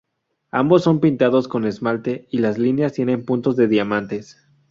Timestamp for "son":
0.81-0.99